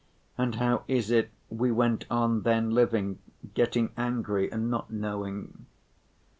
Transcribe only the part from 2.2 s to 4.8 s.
then living, getting angry and